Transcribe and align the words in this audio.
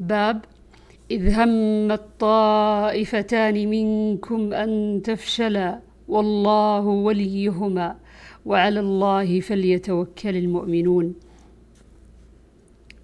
باب 0.00 0.44
إذ 1.10 1.34
هم 1.34 1.92
الطائفتان 1.92 3.68
منكم 3.68 4.52
أن 4.52 5.00
تفشلا 5.04 5.80
والله 6.08 6.80
وليهما 6.80 7.96
وعلى 8.46 8.80
الله 8.80 9.40
فليتوكل 9.40 10.36
المؤمنون. 10.36 11.14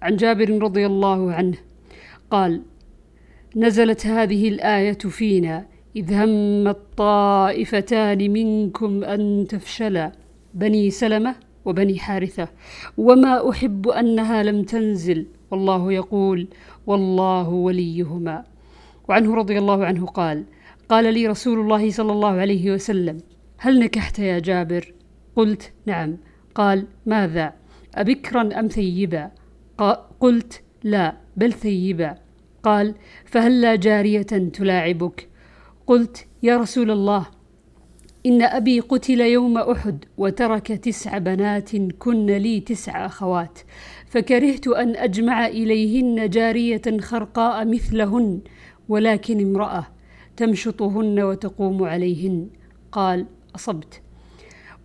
عن 0.01 0.15
جابر 0.15 0.63
رضي 0.63 0.85
الله 0.85 1.31
عنه 1.33 1.57
قال 2.31 2.61
نزلت 3.55 4.05
هذه 4.07 4.47
الآية 4.49 4.97
فينا 4.97 5.65
إذ 5.95 6.13
هم 6.13 6.67
الطائفتان 6.67 8.31
منكم 8.31 9.03
أن 9.03 9.47
تفشلا 9.49 10.11
بني 10.53 10.89
سلمة 10.89 11.35
وبني 11.65 11.99
حارثة 11.99 12.47
وما 12.97 13.49
أحب 13.49 13.87
أنها 13.87 14.43
لم 14.43 14.63
تنزل 14.63 15.25
والله 15.51 15.93
يقول 15.93 16.47
والله 16.87 17.49
وليهما. 17.49 18.43
وعنه 19.09 19.35
رضي 19.35 19.57
الله 19.57 19.85
عنه 19.85 20.05
قال 20.05 20.45
قال 20.89 21.13
لي 21.13 21.27
رسول 21.27 21.59
الله 21.59 21.91
صلى 21.91 22.11
الله 22.11 22.31
عليه 22.31 22.71
وسلم 22.71 23.17
هل 23.57 23.79
نكحت 23.79 24.19
يا 24.19 24.39
جابر؟ 24.39 24.93
قلت 25.35 25.73
نعم. 25.85 26.17
قال 26.55 26.87
ماذا؟ 27.05 27.53
أبكرا 27.95 28.59
أم 28.59 28.67
ثيبا؟ 28.67 29.31
قلت 30.19 30.61
لا 30.83 31.17
بل 31.37 31.53
ثيبا. 31.53 32.15
قال 32.63 32.95
فهل 33.25 33.61
لا 33.61 33.75
جارية 33.75 34.21
تلاعبك؟ 34.53 35.29
قلت 35.87 36.27
يا 36.43 36.57
رسول 36.57 36.91
الله 36.91 37.25
إن 38.27 38.41
أبي 38.41 38.79
قتل 38.79 39.21
يوم 39.21 39.57
أحد 39.57 40.05
وترك 40.17 40.67
تسع 40.67 41.17
بنات 41.17 41.75
كن 41.75 42.25
لي 42.25 42.59
تسع 42.59 43.05
أخوات 43.05 43.59
فكرهت 44.07 44.67
أن 44.67 44.95
أجمع 44.95 45.47
إليهن 45.47 46.29
جارية 46.29 46.81
خرقاء 46.99 47.65
مثلهن 47.65 48.39
ولكن 48.89 49.41
امرأة 49.41 49.87
تمشطهن 50.37 51.19
وتقوم 51.19 51.83
عليهن. 51.83 52.47
قال 52.91 53.25
أصبت. 53.55 54.01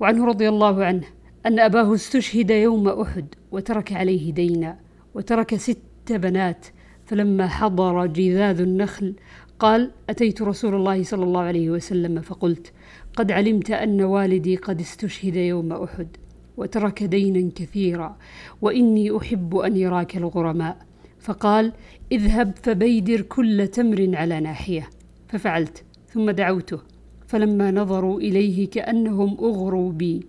وعنه 0.01 0.27
رضي 0.27 0.49
الله 0.49 0.85
عنه 0.85 1.05
أن 1.47 1.59
أباه 1.59 1.95
استشهد 1.95 2.51
يوم 2.51 2.89
أحد 2.89 3.27
وترك 3.53 3.93
عليه 3.93 4.33
دينا 4.33 4.79
وترك 5.15 5.55
ست 5.55 5.79
بنات 6.11 6.67
فلما 7.07 7.49
حضر 7.49 8.07
جذاذ 8.07 8.61
النخل 8.61 9.15
قال 9.59 9.91
أتيت 10.11 10.43
رسول 10.43 10.75
الله 10.75 11.03
صلى 11.03 11.25
الله 11.25 11.41
عليه 11.41 11.71
وسلم 11.71 12.21
فقلت 12.21 12.73
قد 13.17 13.33
علمت 13.33 13.71
أن 13.71 14.03
والدي 14.03 14.57
قد 14.57 14.81
استشهد 14.81 15.37
يوم 15.37 15.73
أحد 15.73 16.09
وترك 16.57 17.03
دينا 17.03 17.51
كثيرا 17.55 18.17
وإني 18.63 19.17
أحب 19.17 19.57
أن 19.57 19.77
يراك 19.77 20.17
الغرماء. 20.17 20.77
فقال 21.21 21.73
اذهب 22.13 22.53
فبيدر 22.63 23.21
كل 23.21 23.69
تمر 23.69 24.11
على 24.15 24.41
ناحية. 24.41 24.91
ففعلت 25.29 25.85
ثم 26.09 26.31
دعوته. 26.31 26.81
فلما 27.27 27.71
نظروا 27.71 28.21
إليه 28.21 28.71
كأنهم 28.71 29.37
أغروا 29.41 29.93
بي. 29.93 30.27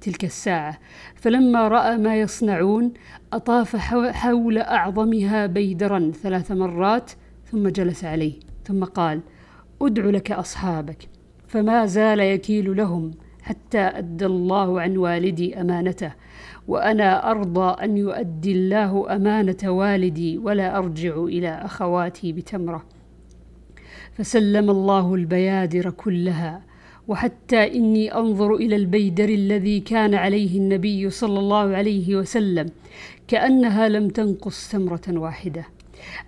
تلك 0.00 0.24
الساعة 0.24 0.78
فلما 1.14 1.68
رأى 1.68 1.96
ما 1.96 2.20
يصنعون 2.20 2.92
أطاف 3.32 3.76
حول 3.76 4.58
أعظمها 4.58 5.46
بيدرا 5.46 6.12
ثلاث 6.22 6.52
مرات 6.52 7.10
ثم 7.52 7.68
جلس 7.68 8.04
عليه. 8.04 8.53
ثم 8.64 8.84
قال 8.84 9.20
أدع 9.82 10.04
لك 10.04 10.32
أصحابك. 10.32 11.08
فما 11.48 11.86
زال 11.86 12.20
يكيل 12.20 12.76
لهم 12.76 13.10
حتى 13.42 13.78
أدى 13.78 14.26
الله 14.26 14.80
عن 14.80 14.96
والدي 14.96 15.60
أمانته 15.60 16.12
وأنا 16.68 17.30
أرضى 17.30 17.84
أن 17.84 17.96
يؤدي 17.96 18.52
الله 18.52 19.16
أمانة 19.16 19.56
والدي 19.64 20.38
ولا 20.38 20.78
أرجع 20.78 21.16
إلى 21.16 21.48
أخواتي 21.48 22.32
بتمرة. 22.32 22.84
فسلم 24.12 24.70
الله 24.70 25.14
البيادر 25.14 25.90
كلها 25.90 26.62
وحتى 27.08 27.76
إني 27.76 28.14
أنظر 28.14 28.54
إلى 28.54 28.76
البيدر 28.76 29.28
الذي 29.28 29.80
كان 29.80 30.14
عليه 30.14 30.58
النبي 30.58 31.10
صلى 31.10 31.38
الله 31.38 31.76
عليه 31.76 32.16
وسلم 32.16 32.70
كأنها 33.28 33.88
لم 33.88 34.08
تنقص 34.08 34.68
تمرة 34.68 35.02
واحدة. 35.08 35.73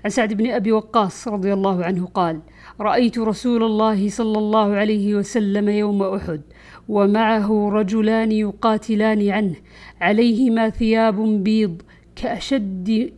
عن 0.04 0.10
سعد 0.10 0.32
بن 0.32 0.50
أبي 0.50 0.72
وقاص 0.72 1.28
رضي 1.28 1.52
الله 1.52 1.84
عنه 1.84 2.06
قال 2.06 2.40
رأيت 2.80 3.18
رسول 3.18 3.62
الله 3.62 4.08
صلى 4.08 4.38
الله 4.38 4.74
عليه 4.74 5.14
وسلم 5.14 5.68
يوم 5.68 6.02
أحد 6.02 6.40
ومعه 6.88 7.68
رجلان 7.70 8.32
يقاتلان 8.32 9.30
عنه 9.30 9.54
عليهما 10.00 10.70
ثياب 10.70 11.44
بيض 11.44 11.82
كأشد, 12.16 13.12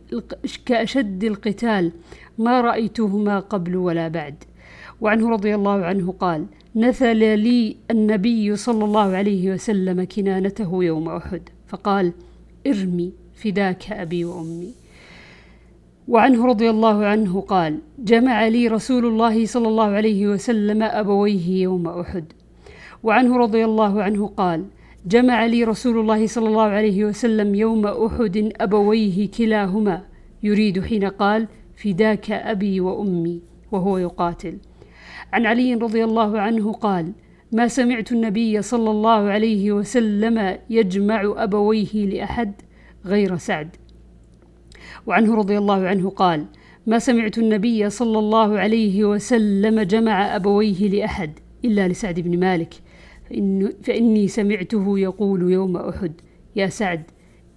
كأشد 0.65 1.23
القتال 1.23 1.91
ما 2.37 2.61
رأيتهما 2.61 3.39
قبل 3.39 3.75
ولا 3.75 4.07
بعد. 4.07 4.43
وعنه 5.01 5.29
رضي 5.29 5.55
الله 5.55 5.85
عنه 5.85 6.11
قال 6.11 6.45
نثل 6.75 7.17
لي 7.17 7.77
النبي 7.91 8.55
صلى 8.55 8.85
الله 8.85 9.15
عليه 9.15 9.51
وسلم 9.51 10.03
كنانته 10.03 10.83
يوم 10.83 11.09
أحد. 11.09 11.41
فقال 11.67 12.13
ارمي 12.67 13.13
فداك 13.35 13.91
أبي 13.91 14.25
وأمي. 14.25 14.73
وعنه 16.09 16.45
رضي 16.45 16.69
الله 16.69 17.05
عنه 17.05 17.41
قال 17.41 17.77
جمع 17.99 18.47
لي 18.47 18.67
رسول 18.67 19.05
الله 19.05 19.45
صلى 19.45 19.67
الله 19.67 19.85
عليه 19.85 20.27
وسلم 20.27 20.83
أبويه 20.83 21.61
يوم 21.61 21.87
أحد 21.87 22.25
وعنه 23.03 23.37
رضي 23.37 23.65
الله 23.65 24.03
عنه 24.03 24.27
قال 24.27 24.65
جمع 25.05 25.45
لي 25.45 25.63
رسول 25.63 25.99
الله 25.99 26.27
صلى 26.27 26.47
الله 26.47 26.63
عليه 26.63 27.05
وسلم 27.05 27.55
يوم 27.55 27.85
أحد 27.87 28.51
أبويه 28.61 29.29
كلاهما 29.37 30.01
يريد 30.43 30.85
حين 30.85 31.05
قال 31.05 31.47
فداك 31.77 32.31
أبي 32.31 32.79
وأمي 32.81 33.41
وهو 33.71 33.97
يقاتل. 33.97 34.57
عن 35.33 35.45
علي 35.45 35.73
رضي 35.73 36.03
الله 36.03 36.39
عنه 36.39 36.73
قال 36.73 37.11
ما 37.51 37.67
سمعت 37.67 38.11
النبي 38.11 38.61
صلى 38.61 38.91
الله 38.91 39.29
عليه 39.29 39.71
وسلم 39.71 40.57
يجمع 40.69 41.33
أبويه 41.37 42.05
لأحد 42.05 42.53
غير 43.05 43.37
سعد 43.37 43.75
وعنه 45.07 45.35
رضي 45.35 45.57
الله 45.57 45.87
عنه 45.87 46.09
قال 46.09 46.45
ما 46.87 46.99
سمعت 46.99 47.37
النبي 47.37 47.89
صلى 47.89 48.19
الله 48.19 48.59
عليه 48.59 49.05
وسلم 49.05 49.81
جمع 49.81 50.35
أبويه 50.35 50.89
لأحد 50.89 51.31
إلا 51.65 51.87
لسعد 51.87 52.19
بن 52.19 52.39
مالك. 52.39 52.73
فإن 53.29 53.73
فإني 53.83 54.27
سمعته 54.27 54.99
يقول 54.99 55.51
يوم 55.51 55.77
أحد 55.77 56.11
يا 56.55 56.67
سعد 56.67 57.03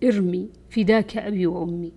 ارمي 0.04 0.48
فداك 0.70 1.16
أبي 1.16 1.46
وأمي. 1.46 1.92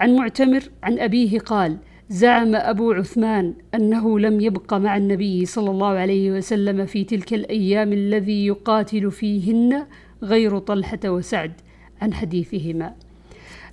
عن 0.00 0.16
معتمر 0.16 0.62
عن 0.82 0.98
أبيه 0.98 1.38
قال 1.38 1.78
زعم 2.08 2.54
أبو 2.54 2.92
عثمان 2.92 3.54
أنه 3.74 4.18
لم 4.18 4.40
يبق 4.40 4.74
مع 4.74 4.96
النبي 4.96 5.46
صلى 5.46 5.70
الله 5.70 5.88
عليه 5.88 6.32
وسلم 6.32 6.86
في 6.86 7.04
تلك 7.04 7.34
الأيام 7.34 7.92
الذي 7.92 8.46
يقاتل 8.46 9.10
فيهن 9.10 9.86
غير 10.22 10.58
طلحة 10.58 11.00
وسعد 11.04 11.52
عن 12.00 12.14
حديثهما. 12.14 12.94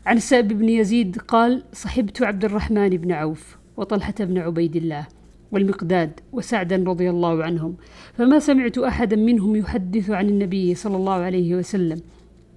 عن 0.10 0.20
سائب 0.20 0.48
بن 0.48 0.70
يزيد 0.70 1.18
قال 1.18 1.64
صحبت 1.74 2.22
عبد 2.22 2.46
الرحمن 2.46 2.90
بن 2.90 3.12
عوف 3.12 3.58
وطلحة 3.78 4.14
بن 4.20 4.38
عبيد 4.38 4.76
الله 4.76 5.08
والمقداد 5.52 6.20
وسعدا 6.32 6.84
رضي 6.88 7.10
الله 7.10 7.44
عنهم 7.44 7.76
فما 8.14 8.40
سمعت 8.40 8.78
أحدا 8.78 9.16
منهم 9.16 9.56
يحدث 9.56 10.10
عن 10.10 10.30
النبي 10.30 10.76
صلى 10.76 10.98
الله 10.98 11.14
عليه 11.14 11.56
وسلم 11.56 12.02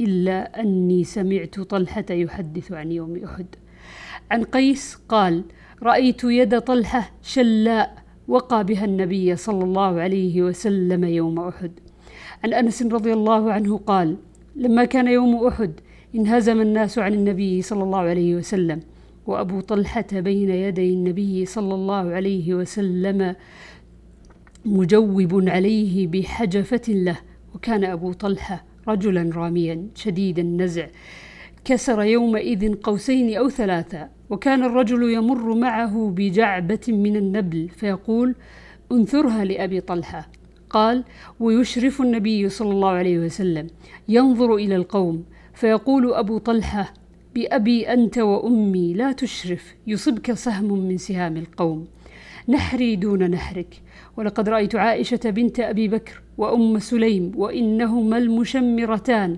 إلا 0.00 0.60
أني 0.60 1.04
سمعت 1.04 1.60
طلحة 1.60 2.04
يحدث 2.10 2.72
عن 2.72 2.92
يوم 2.92 3.24
أحد. 3.24 3.46
عن 4.30 4.44
قيس 4.44 4.98
قال 5.08 5.44
رأيت 5.82 6.24
يد 6.24 6.58
طلحة 6.60 7.10
شلاء 7.22 8.02
وقى 8.28 8.64
بها 8.64 8.84
النبي 8.84 9.36
صلى 9.36 9.64
الله 9.64 10.00
عليه 10.00 10.42
وسلم 10.42 11.04
يوم 11.04 11.40
أحد. 11.40 11.72
عن 12.44 12.54
أنس 12.54 12.82
رضي 12.82 13.12
الله 13.12 13.52
عنه 13.52 13.78
قال 13.78 14.16
لما 14.56 14.84
كان 14.84 15.08
يوم 15.08 15.46
أحد 15.46 15.72
انهزم 16.14 16.60
الناس 16.60 16.98
عن 16.98 17.14
النبي 17.14 17.62
صلى 17.62 17.82
الله 17.82 17.98
عليه 17.98 18.34
وسلم 18.34 18.80
وأبو 19.26 19.60
طلحة 19.60 20.06
بين 20.12 20.50
يدي 20.50 20.94
النبي 20.94 21.46
صلى 21.46 21.74
الله 21.74 22.14
عليه 22.14 22.54
وسلم 22.54 23.36
مجوب 24.64 25.48
عليه 25.48 26.06
بحجفة 26.06 26.82
له 26.88 27.18
وكان 27.54 27.84
أبو 27.84 28.12
طلحة 28.12 28.64
رجلا 28.88 29.30
راميا 29.34 29.86
شديد 29.94 30.38
النزع. 30.38 30.86
كسر 31.64 32.02
يومئذ 32.02 32.74
قوسين 32.74 33.36
أو 33.36 33.48
ثلاثة 33.48 34.08
وكان 34.30 34.62
الرجل 34.62 35.12
يمر 35.12 35.54
معه 35.54 36.12
بجعبة 36.16 36.80
من 36.88 37.16
النبل 37.16 37.68
فيقول 37.68 38.34
انثرها 38.92 39.44
لأبي 39.44 39.80
طلحة. 39.80 40.28
قال 40.70 41.04
ويشرف 41.40 42.02
النبي 42.02 42.48
صلى 42.48 42.70
الله 42.70 42.90
عليه 42.90 43.18
وسلم. 43.18 43.66
ينظر 44.08 44.54
إلى 44.54 44.76
القوم 44.76 45.24
فيقول 45.54 46.14
أبو 46.14 46.38
طلحة 46.38 46.94
بأبي 47.34 47.92
أنت 47.92 48.18
وأمي 48.18 48.94
لا 48.94 49.12
تشرف 49.12 49.74
يصبك 49.86 50.32
سهم 50.32 50.78
من 50.78 50.98
سهام 50.98 51.36
القوم. 51.36 51.86
نحري 52.48 52.96
دون 52.96 53.30
نحرك. 53.30 53.80
ولقد 54.16 54.48
رأيت 54.48 54.74
عائشة 54.74 55.20
بنت 55.24 55.60
أبي 55.60 55.88
بكر 55.88 56.22
وأم 56.38 56.78
سليم 56.78 57.32
وإنهما 57.36 58.18
المشمرتان. 58.18 59.36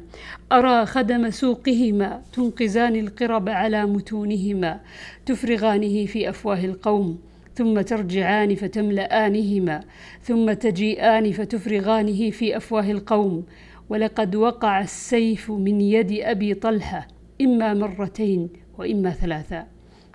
أرى 0.52 0.87
خدم 0.87 1.31
سوقهما 1.31 2.22
تنقزان 2.32 2.96
القرب 2.96 3.49
على 3.49 3.87
متونهما 3.87 4.81
تفرغانه 5.26 6.06
في 6.06 6.28
أفواه 6.28 6.64
القوم 6.64 7.19
ثم 7.55 7.81
ترجعان 7.81 8.55
فتملآنهما 8.55 9.81
ثم 10.22 10.52
تجيئان 10.52 11.32
فتفرغانه 11.32 12.31
في 12.31 12.56
أفواه 12.56 12.90
القوم. 12.90 13.44
ولقد 13.88 14.36
وقع 14.36 14.81
السيف 14.81 15.50
من 15.50 15.81
يد 15.81 16.12
أبي 16.12 16.54
طلحة 16.54 17.08
إما 17.40 17.75
مرتين 17.75 18.48
وإما 18.78 19.10
ثلاثا 19.10 19.66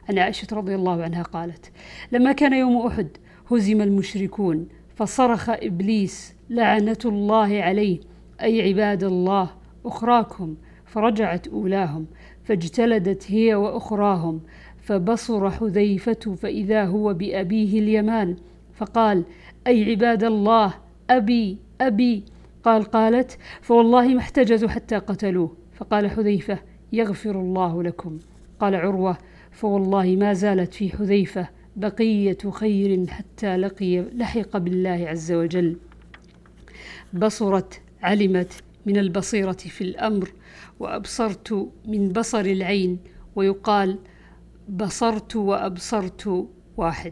عن 0.10 0.20
عائشة 0.20 0.48
رضي 0.52 0.76
الله 0.76 1.04
عنها 1.04 1.24
قالت 1.24 1.72
لما 2.12 2.32
كان 2.32 2.54
يوم 2.54 2.88
أحد 2.88 3.08
هزم 3.52 3.82
المشركون 3.82 4.68
فصرخ 4.96 5.50
إبليس 5.50 6.34
لعنة 6.50 6.98
الله 7.06 7.62
عليه 7.62 8.00
أي 8.42 8.62
عباد 8.62 9.04
الله 9.04 9.50
أخراكم. 9.86 10.56
فرجعت 10.86 11.48
أولاهم 11.48 12.06
فاجتلدت 12.44 13.32
هي 13.32 13.56
وأخراهم 13.56 14.42
فبصر 14.82 15.50
حذيفة 15.50 16.36
فإذا 16.42 16.86
هو 16.86 17.14
بأبيه 17.14 17.80
اليمان 17.80 18.36
فقال 18.74 19.24
أي 19.68 19.92
عباد 19.92 20.24
الله 20.24 20.74
أبي 21.10 21.58
أبي. 21.82 22.24
قال 22.64 22.84
قالت 22.84 23.38
فوالله 23.62 24.08
ما 24.08 24.20
احتجزوا 24.20 24.70
حتى 24.70 24.98
قتلوه. 24.98 25.58
فقال 25.76 26.10
حذيفة 26.10 26.60
يغفر 26.94 27.42
الله 27.42 27.84
لكم. 27.84 28.20
قال 28.60 28.76
عروة 28.76 29.18
فوالله 29.52 30.16
ما 30.16 30.34
زالت 30.34 30.74
في 30.74 30.98
حذيفة 30.98 31.48
بقية 31.76 32.38
خير 32.52 33.08
حتى 33.08 33.58
لقي 33.58 34.00
لحق 34.00 34.58
بالله 34.58 35.06
عز 35.08 35.32
وجل. 35.32 35.78
بصرت 37.14 37.82
علمت 38.02 38.64
من 38.86 38.98
البصيرة 38.98 39.52
في 39.52 39.82
الأمر 39.84 40.32
وأبصرت 40.80 41.70
من 41.86 42.10
بصر 42.10 42.40
العين 42.40 43.00
ويقال 43.36 44.00
بصرت 44.70 45.36
وأبصرت 45.36 46.48
واحد. 46.78 47.08